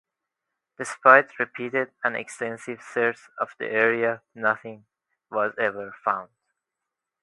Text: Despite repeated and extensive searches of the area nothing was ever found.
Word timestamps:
Despite 0.79 1.37
repeated 1.37 1.91
and 2.03 2.15
extensive 2.15 2.81
searches 2.81 3.29
of 3.37 3.53
the 3.59 3.69
area 3.69 4.23
nothing 4.33 4.85
was 5.29 5.53
ever 5.59 5.95
found. 6.03 6.29